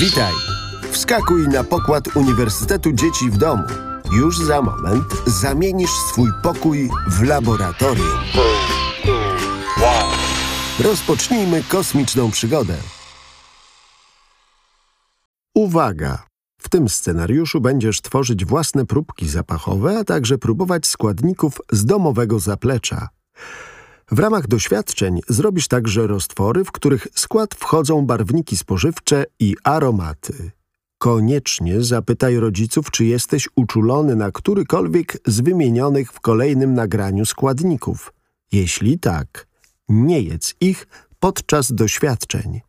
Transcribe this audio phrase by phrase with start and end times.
[0.00, 0.32] Witaj!
[0.90, 3.62] Wskakuj na pokład Uniwersytetu Dzieci w Domu.
[4.12, 8.18] Już za moment zamienisz swój pokój w laboratorium.
[10.80, 12.76] Rozpocznijmy kosmiczną przygodę.
[15.54, 16.26] Uwaga!
[16.58, 23.08] W tym scenariuszu będziesz tworzyć własne próbki zapachowe, a także próbować składników z domowego zaplecza.
[24.12, 30.50] W ramach doświadczeń zrobisz także roztwory, w których skład wchodzą barwniki spożywcze i aromaty.
[30.98, 38.12] Koniecznie zapytaj rodziców, czy jesteś uczulony na którykolwiek z wymienionych w kolejnym nagraniu składników.
[38.52, 39.46] Jeśli tak,
[39.88, 40.86] nie jedz ich
[41.20, 42.60] podczas doświadczeń.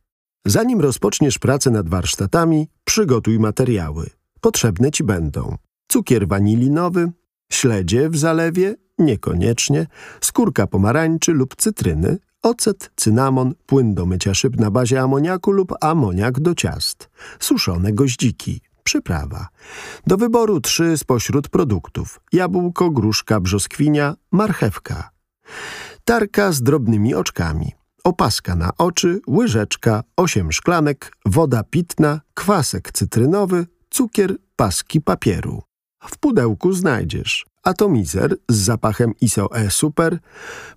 [0.45, 4.09] Zanim rozpoczniesz pracę nad warsztatami, przygotuj materiały.
[4.41, 5.57] Potrzebne ci będą
[5.87, 7.11] cukier wanilinowy,
[7.55, 9.87] śledzie w zalewie, niekoniecznie,
[10.21, 16.39] skórka pomarańczy lub cytryny, ocet, cynamon, płyn do mycia szyb na bazie amoniaku lub amoniak
[16.39, 19.47] do ciast, suszone goździki, przyprawa.
[20.07, 25.09] Do wyboru trzy spośród produktów– jabłko, gruszka, brzoskwinia, marchewka.
[26.05, 27.71] Tarka z drobnymi oczkami,
[28.03, 35.61] opaska na oczy, łyżeczka, osiem szklanek, woda pitna, kwasek cytrynowy, cukier, paski papieru.
[36.03, 40.19] W pudełku znajdziesz atomizer z zapachem ISO-E Super,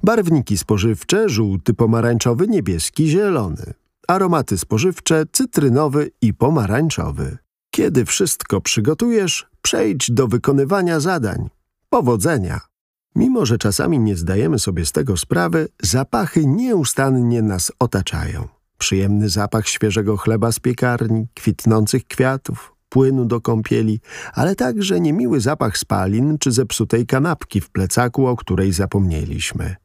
[0.02, 3.74] barwniki spożywcze żółty, pomarańczowy, niebieski, zielony,
[4.08, 7.38] aromaty spożywcze cytrynowy i pomarańczowy.
[7.70, 11.48] Kiedy wszystko przygotujesz, przejdź do wykonywania zadań.
[11.90, 12.60] Powodzenia!
[13.14, 18.48] Mimo, że czasami nie zdajemy sobie z tego sprawy, zapachy nieustannie nas otaczają.
[18.78, 24.00] Przyjemny zapach świeżego chleba z piekarni, kwitnących kwiatów, płynu do kąpieli,
[24.32, 29.76] ale także niemiły zapach spalin czy zepsutej kanapki w plecaku, o której zapomnieliśmy.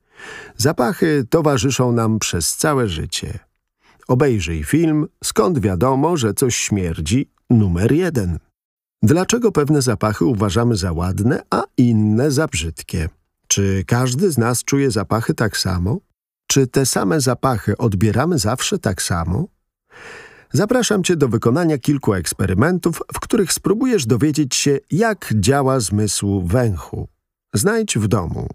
[0.58, 3.40] Zapachy towarzyszą nam przez całe życie.
[4.08, 8.40] Obejrzyj film, skąd wiadomo, że coś śmierdzi, numer jeden.
[9.04, 13.10] Dlaczego pewne zapachy uważamy za ładne, a inne za brzydkie?
[13.48, 16.00] Czy każdy z nas czuje zapachy tak samo?
[16.48, 19.48] Czy te same zapachy odbieramy zawsze tak samo?
[20.54, 27.08] Zapraszam Cię do wykonania kilku eksperymentów, w których spróbujesz dowiedzieć się, jak działa zmysł węchu.
[27.54, 28.48] Znajdź w domu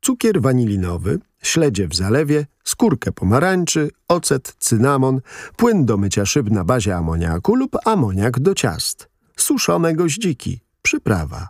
[0.00, 5.20] cukier wanilinowy, śledzie w zalewie, skórkę pomarańczy, ocet, cynamon,
[5.56, 11.48] płyn do mycia szyb na bazie amoniaku lub amoniak do ciast, suszone goździki, przyprawa.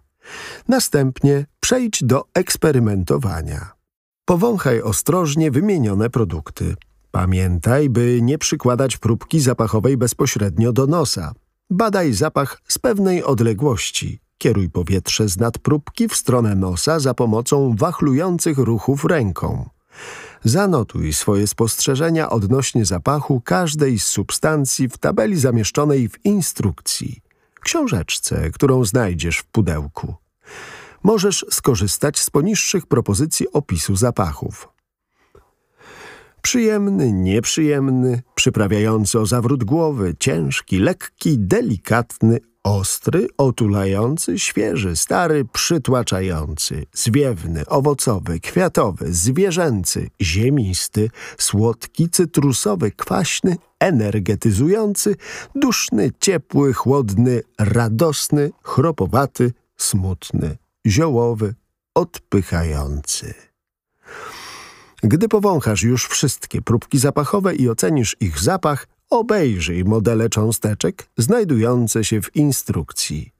[0.69, 3.73] Następnie przejdź do eksperymentowania.
[4.25, 6.77] Powąchaj ostrożnie wymienione produkty.
[7.11, 11.33] Pamiętaj, by nie przykładać próbki zapachowej bezpośrednio do nosa.
[11.71, 14.21] Badaj zapach z pewnej odległości.
[14.39, 19.69] Kieruj powietrze z nadpróbki w stronę nosa za pomocą wachlujących ruchów ręką.
[20.45, 27.21] Zanotuj swoje spostrzeżenia odnośnie zapachu każdej z substancji w tabeli zamieszczonej w instrukcji,
[27.61, 30.15] książeczce, którą znajdziesz w pudełku.
[31.03, 34.69] Możesz skorzystać z poniższych propozycji opisu zapachów.
[36.49, 47.67] Przyjemny, nieprzyjemny, przyprawiający o zawrót głowy, ciężki, lekki, delikatny, ostry, otulający, świeży, stary, przytłaczający, zwiewny,
[47.67, 55.17] owocowy, kwiatowy, zwierzęcy, ziemisty, słodki, cytrusowy, kwaśny, energetyzujący,
[55.55, 61.55] duszny, ciepły, chłodny, radosny, chropowaty, smutny, ziołowy,
[61.95, 63.48] odpychający.
[65.03, 72.23] Gdy powąchasz już wszystkie próbki zapachowe i ocenisz ich zapach, obejrzyj modele cząsteczek znajdujące się
[72.23, 73.33] w instrukcji.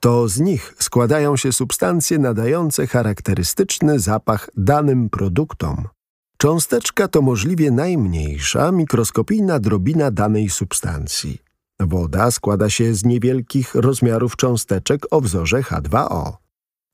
[0.00, 5.88] To z nich składają się substancje nadające charakterystyczny zapach danym produktom.
[6.36, 11.38] Cząsteczka to możliwie najmniejsza, mikroskopijna drobina danej substancji.
[11.80, 16.32] Woda składa się z niewielkich rozmiarów cząsteczek o wzorze H2O.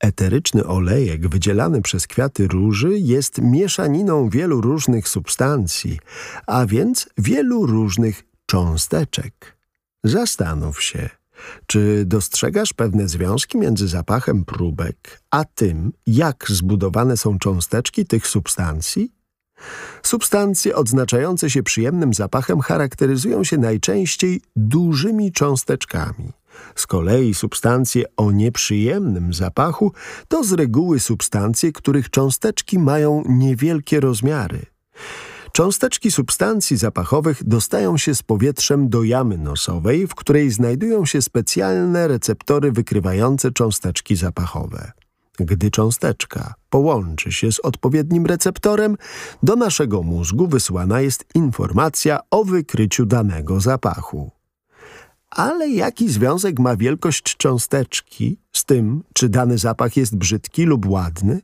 [0.01, 5.99] Eteryczny olejek wydzielany przez kwiaty róży jest mieszaniną wielu różnych substancji,
[6.47, 9.57] a więc wielu różnych cząsteczek.
[10.05, 11.09] Zastanów się,
[11.67, 19.13] czy dostrzegasz pewne związki między zapachem próbek, a tym, jak zbudowane są cząsteczki tych substancji?
[20.03, 26.33] Substancje odznaczające się przyjemnym zapachem charakteryzują się najczęściej dużymi cząsteczkami.
[26.75, 29.93] Z kolei substancje o nieprzyjemnym zapachu
[30.29, 34.67] to z reguły substancje, których cząsteczki mają niewielkie rozmiary.
[35.53, 42.09] Cząsteczki substancji zapachowych dostają się z powietrzem do jamy nosowej, w której znajdują się specjalne
[42.09, 44.93] receptory wykrywające cząsteczki zapachowe.
[45.39, 48.97] Gdy cząsteczka połączy się z odpowiednim receptorem,
[49.43, 54.36] do naszego mózgu wysłana jest informacja o wykryciu danego zapachu.
[55.31, 61.41] Ale jaki związek ma wielkość cząsteczki z tym, czy dany zapach jest brzydki lub ładny?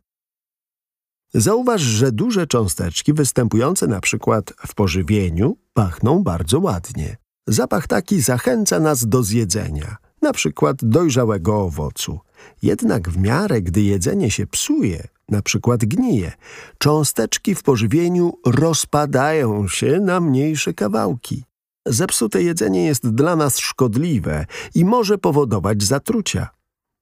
[1.34, 7.17] Zauważ, że duże cząsteczki występujące na przykład w pożywieniu pachną bardzo ładnie.
[7.46, 12.20] Zapach taki zachęca nas do zjedzenia, na przykład dojrzałego owocu.
[12.62, 16.32] Jednak w miarę, gdy jedzenie się psuje, na przykład gnije,
[16.79, 21.44] cząsteczki w pożywieniu rozpadają się na mniejsze kawałki.
[21.87, 26.49] Zepsute jedzenie jest dla nas szkodliwe i może powodować zatrucia.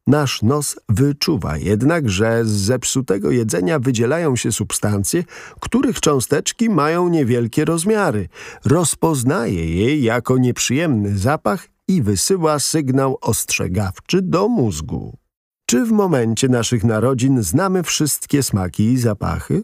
[0.07, 5.25] Nasz nos wyczuwa jednak, że z zepsutego jedzenia wydzielają się substancje,
[5.61, 8.29] których cząsteczki mają niewielkie rozmiary.
[8.65, 15.17] Rozpoznaje je jako nieprzyjemny zapach i wysyła sygnał ostrzegawczy do mózgu.
[15.67, 19.63] Czy w momencie naszych narodzin znamy wszystkie smaki i zapachy?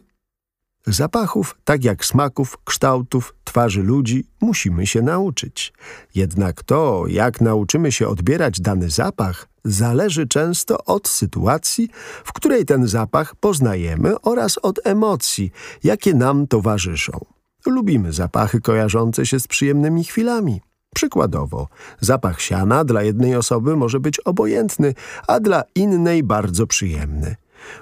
[0.87, 5.73] Zapachów, tak jak smaków, kształtów, twarzy ludzi, musimy się nauczyć.
[6.15, 11.89] Jednak to, jak nauczymy się odbierać dany zapach, zależy często od sytuacji,
[12.23, 15.51] w której ten zapach poznajemy oraz od emocji,
[15.83, 17.19] jakie nam towarzyszą.
[17.65, 20.61] Lubimy zapachy kojarzące się z przyjemnymi chwilami.
[20.95, 21.67] Przykładowo,
[21.99, 24.93] zapach siana dla jednej osoby może być obojętny,
[25.27, 27.35] a dla innej bardzo przyjemny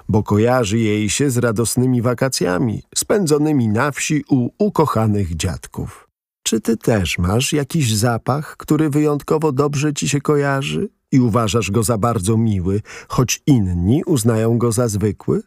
[0.08, 6.08] bo kojarzy jej się z radosnymi wakacjami spędzonymi na wsi u ukochanych dziadków.
[6.42, 11.82] Czy ty też masz jakiś zapach, który wyjątkowo dobrze ci się kojarzy i uważasz go
[11.82, 15.42] za bardzo miły, choć inni uznają go za zwykły?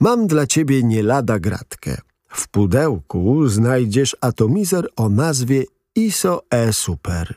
[0.00, 1.96] Mam dla ciebie nie lada gratkę.
[2.28, 5.64] W pudełku znajdziesz atomizer o nazwie
[5.94, 7.34] ISO-E-Super.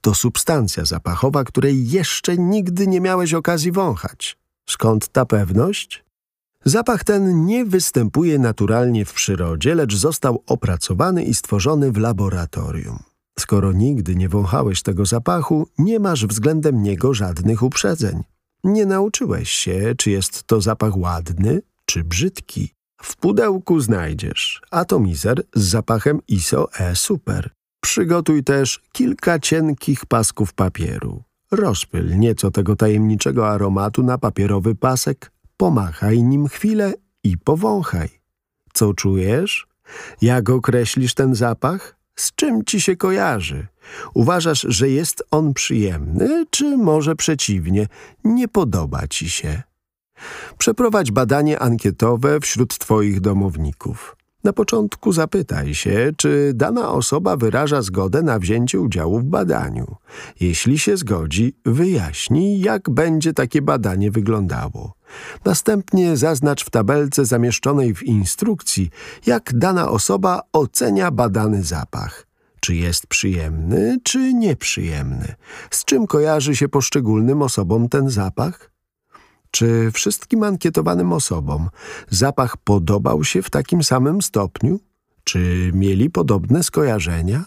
[0.00, 4.38] To substancja zapachowa, której jeszcze nigdy nie miałeś okazji wąchać.
[4.66, 6.04] Skąd ta pewność?
[6.64, 12.98] Zapach ten nie występuje naturalnie w przyrodzie, lecz został opracowany i stworzony w laboratorium.
[13.38, 18.22] Skoro nigdy nie wąchałeś tego zapachu, nie masz względem niego żadnych uprzedzeń.
[18.64, 22.74] Nie nauczyłeś się, czy jest to zapach ładny, czy brzydki.
[23.02, 27.50] W pudełku znajdziesz atomizer z zapachem ISO-E Super.
[27.80, 31.22] Przygotuj też kilka cienkich pasków papieru.
[31.50, 36.92] Rozpyl nieco tego tajemniczego aromatu na papierowy pasek, pomachaj nim chwilę
[37.24, 38.08] i powąchaj.
[38.72, 39.66] Co czujesz?
[40.22, 41.96] Jak określisz ten zapach?
[42.16, 43.66] Z czym ci się kojarzy?
[44.14, 47.86] Uważasz, że jest on przyjemny, czy może przeciwnie,
[48.24, 49.62] nie podoba ci się?
[50.58, 54.16] Przeprowadź badanie ankietowe wśród twoich domowników.
[54.44, 59.96] Na początku zapytaj się, czy dana osoba wyraża zgodę na wzięcie udziału w badaniu.
[60.40, 64.94] Jeśli się zgodzi, wyjaśnij, jak będzie takie badanie wyglądało.
[65.44, 68.90] Następnie zaznacz w tabelce zamieszczonej w instrukcji,
[69.26, 72.26] jak dana osoba ocenia badany zapach.
[72.60, 75.34] Czy jest przyjemny, czy nieprzyjemny?
[75.70, 78.73] Z czym kojarzy się poszczególnym osobom ten zapach?
[79.54, 81.68] Czy wszystkim ankietowanym osobom
[82.10, 84.80] zapach podobał się w takim samym stopniu?
[85.24, 87.44] Czy mieli podobne skojarzenia?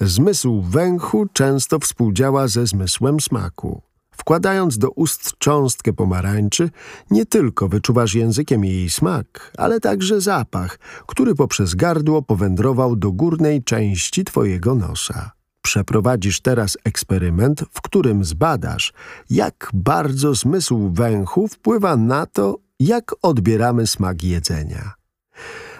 [0.00, 3.82] Zmysł węchu często współdziała ze zmysłem smaku.
[4.10, 6.70] Wkładając do ust cząstkę pomarańczy,
[7.10, 13.64] nie tylko wyczuwasz językiem jej smak, ale także zapach, który poprzez gardło powędrował do górnej
[13.64, 15.30] części twojego nosa.
[15.64, 18.92] Przeprowadzisz teraz eksperyment, w którym zbadasz,
[19.30, 24.94] jak bardzo zmysł węchu wpływa na to, jak odbieramy smak jedzenia.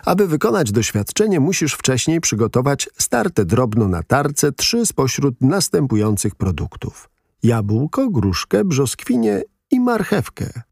[0.05, 7.11] Aby wykonać doświadczenie, musisz wcześniej przygotować starte drobno na tarce trzy spośród następujących produktów.
[7.43, 10.63] Jabłko, gruszkę, brzoskwinie i marchewkę.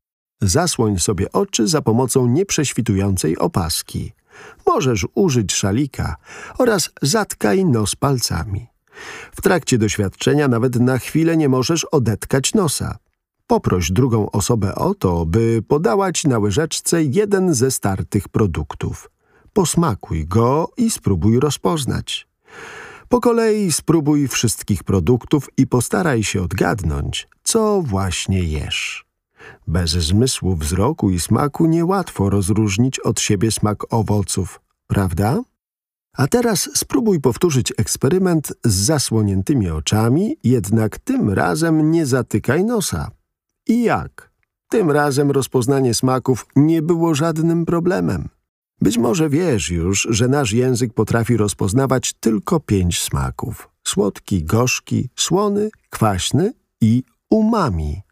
[0.41, 4.13] Zasłoń sobie oczy za pomocą nieprześwitującej opaski.
[4.67, 6.17] Możesz użyć szalika
[6.59, 8.72] oraz zatkaj nos palcami.
[9.37, 12.99] W trakcie doświadczenia nawet na chwilę nie możesz odetkać nosa.
[13.47, 19.11] Poproś drugą osobę o to, by podała ci na łyżeczce jeden ze startych produktów.
[19.53, 22.29] Posmakuj go i spróbuj rozpoznać.
[23.09, 29.05] Po kolei spróbuj wszystkich produktów i postaraj się odgadnąć, co właśnie jesz.
[29.67, 35.41] Bez zmysłu wzroku i smaku niełatwo rozróżnić od siebie smak owoców, prawda?
[36.17, 43.11] A teraz spróbuj powtórzyć eksperyment z zasłoniętymi oczami, jednak tym razem nie zatykaj nosa.
[43.69, 44.33] I jak?
[44.69, 48.29] Tym razem rozpoznanie smaków nie było żadnym problemem.
[48.81, 53.69] Być może wiesz już, że nasz język potrafi rozpoznawać tylko pięć smaków.
[53.85, 58.03] Słodki, gorzki, słony, kwaśny i umami.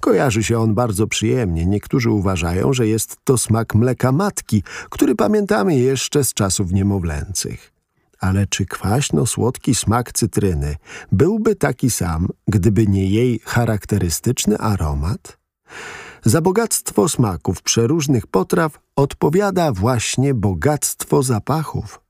[0.00, 1.66] Kojarzy się on bardzo przyjemnie.
[1.66, 7.72] Niektórzy uważają, że jest to smak mleka matki, który pamiętamy jeszcze z czasów niemowlęcych.
[8.20, 10.76] Ale czy kwaśno-słodki smak cytryny
[11.12, 15.38] byłby taki sam, gdyby nie jej charakterystyczny aromat?
[16.24, 22.05] Za bogactwo smaków przeróżnych potraw odpowiada właśnie bogactwo zapachów.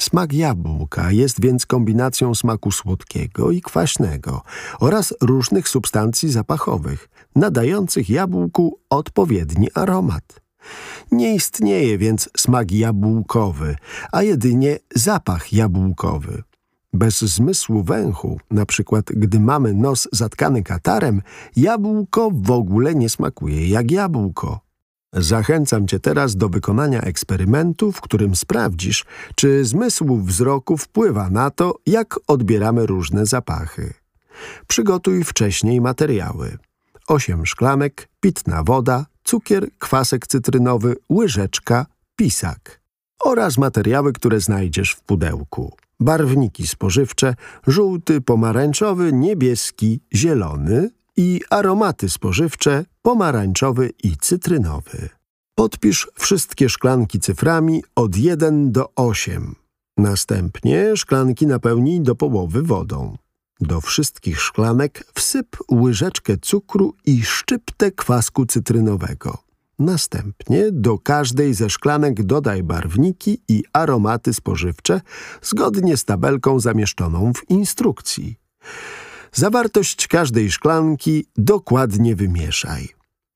[0.00, 4.42] Smak jabłka jest więc kombinacją smaku słodkiego i kwaśnego
[4.80, 10.42] oraz różnych substancji zapachowych, nadających jabłku odpowiedni aromat.
[11.12, 13.76] Nie istnieje więc smak jabłkowy,
[14.12, 16.42] a jedynie zapach jabłkowy.
[16.92, 21.22] Bez zmysłu węchu, na przykład gdy mamy nos zatkany katarem,
[21.56, 24.60] jabłko w ogóle nie smakuje jak jabłko.
[25.12, 29.04] Zachęcam cię teraz do wykonania eksperymentu, w którym sprawdzisz,
[29.34, 33.94] czy zmysł wzroku wpływa na to, jak odbieramy różne zapachy.
[34.66, 36.58] Przygotuj wcześniej materiały.
[37.08, 42.80] 8 szklanek, pitna woda, cukier, kwasek cytrynowy, łyżeczka, pisak
[43.24, 45.76] oraz materiały, które znajdziesz w pudełku.
[46.00, 47.34] Barwniki spożywcze,
[47.66, 55.08] żółty, pomarańczowy, niebieski, zielony i aromaty spożywcze, pomarańczowy i cytrynowy.
[55.54, 59.54] Podpisz wszystkie szklanki cyframi od 1 do 8.
[59.96, 63.16] Następnie szklanki napełnij do połowy wodą.
[63.60, 69.38] Do wszystkich szklanek wsyp łyżeczkę cukru i szczyptę kwasku cytrynowego.
[69.78, 75.00] Następnie do każdej ze szklanek dodaj barwniki i aromaty spożywcze
[75.42, 78.36] zgodnie z tabelką zamieszczoną w instrukcji.
[79.34, 82.88] Zawartość każdej szklanki dokładnie wymieszaj.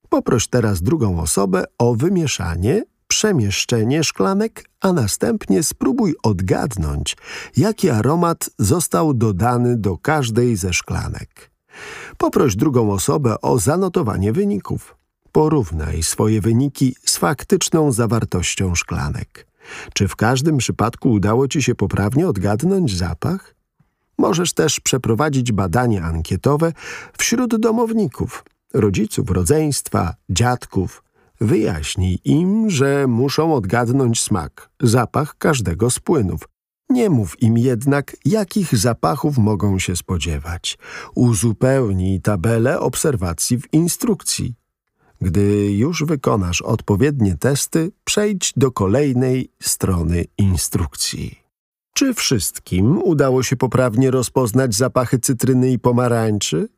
[0.09, 7.17] Poproś teraz drugą osobę o wymieszanie przemieszczenie szklanek, a następnie spróbuj odgadnąć,
[7.57, 11.51] jaki aromat został dodany do każdej ze szklanek.
[12.19, 14.97] Poproś drugą osobę o zanotowanie wyników.
[15.33, 19.47] Porównaj swoje wyniki z faktyczną zawartością szklanek.
[19.95, 23.56] Czy w każdym przypadku udało Ci się poprawnie odgadnąć zapach?
[24.19, 26.73] Możesz też przeprowadzić badanie ankietowe
[27.19, 28.45] wśród domowników,
[28.75, 31.03] rodziców rodzeństwa, dziadków,
[31.41, 36.41] Wyjaśnij im, że muszą odgadnąć smak, zapach każdego z płynów.
[36.91, 40.79] Nie mów im jednak, jakich zapachów mogą się spodziewać.
[41.15, 44.55] Uzupełnij tabelę obserwacji w instrukcji.
[45.21, 51.46] Gdy już wykonasz odpowiednie testy, przejdź do kolejnej strony instrukcji.
[51.97, 56.69] Czy wszystkim udało się poprawnie rozpoznać zapachy cytryny i pomarańczy?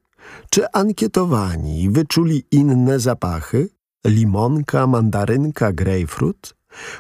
[0.51, 3.69] Czy ankietowani wyczuli inne zapachy?
[4.07, 6.55] limonka, mandarynka, grejpfrut?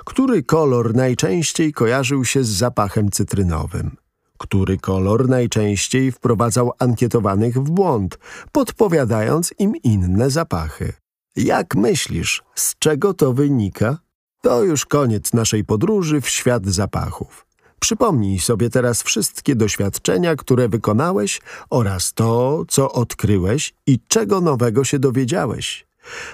[0.05, 3.97] Który kolor najczęściej kojarzył się z zapachem cytrynowym?
[4.39, 8.19] Który kolor najczęściej wprowadzał ankietowanych w błąd,
[8.53, 10.93] podpowiadając im inne zapachy?
[11.37, 13.99] Jak myślisz, z czego to wynika?
[14.43, 17.48] To już koniec naszej podróży w świat zapachów.
[17.81, 24.99] Przypomnij sobie teraz wszystkie doświadczenia, które wykonałeś oraz to, co odkryłeś i czego nowego się
[24.99, 25.87] dowiedziałeś.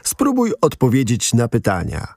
[0.02, 2.14] Spróbuj odpowiedzieć na pytania.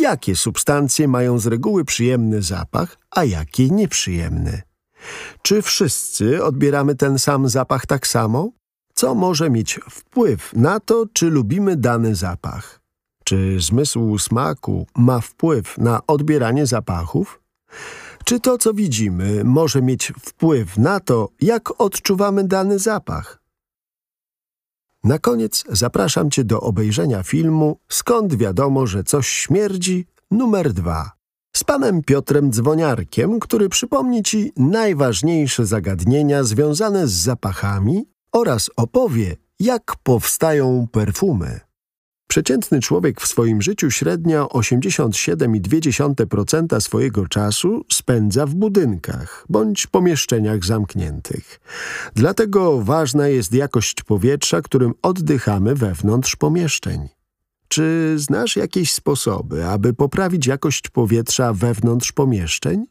[0.00, 4.62] Jakie substancje mają z reguły przyjemny zapach, a jakie nieprzyjemny?
[5.42, 8.50] Czy wszyscy odbieramy ten sam zapach tak samo?
[8.94, 12.80] Co może mieć wpływ na to, czy lubimy dany zapach?
[13.24, 17.40] Czy zmysł smaku ma wpływ na odbieranie zapachów?
[18.28, 23.42] Czy to, co widzimy, może mieć wpływ na to, jak odczuwamy dany zapach?
[25.04, 30.06] Na koniec zapraszam Cię do obejrzenia filmu Skąd wiadomo, że coś śmierdzi?
[30.30, 31.16] numer dwa
[31.56, 39.96] z panem Piotrem Dzwoniarkiem, który przypomni Ci najważniejsze zagadnienia związane z zapachami oraz opowie, jak
[40.02, 41.65] powstają perfumy.
[42.26, 51.60] Przeciętny człowiek w swoim życiu średnio 87,2% swojego czasu spędza w budynkach bądź pomieszczeniach zamkniętych.
[52.14, 57.08] Dlatego ważna jest jakość powietrza, którym oddychamy wewnątrz pomieszczeń.
[57.68, 62.86] Czy znasz jakieś sposoby, aby poprawić jakość powietrza wewnątrz pomieszczeń?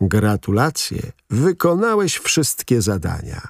[0.00, 3.48] Gratulacje, wykonałeś wszystkie zadania.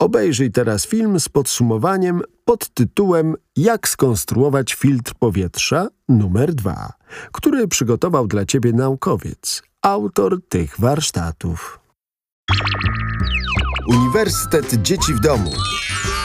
[0.00, 6.92] Obejrzyj teraz film z podsumowaniem pod tytułem Jak skonstruować filtr powietrza numer 2,
[7.32, 11.80] który przygotował dla Ciebie naukowiec, autor tych warsztatów.
[13.88, 15.50] Uniwersytet Dzieci w Domu.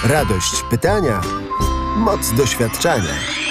[0.03, 1.21] Radość pytania,
[1.97, 3.44] moc doświadczania.